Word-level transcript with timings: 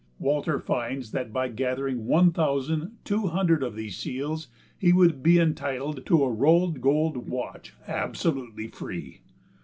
Walter 0.17 0.57
finds 0.57 1.11
that 1.11 1.31
by 1.31 1.47
gathering 1.49 2.07
one 2.07 2.31
thousand 2.31 2.97
two 3.03 3.27
hundred 3.27 3.61
of 3.61 3.75
these 3.75 3.95
seals 3.97 4.47
he 4.79 4.91
would 4.91 5.21
be 5.21 5.37
entitled 5.37 6.07
to 6.07 6.23
a 6.23 6.31
"rolled 6.33 6.81
gold" 6.81 7.29
watch 7.29 7.75
absolutely 7.87 8.65
free! 8.67 9.21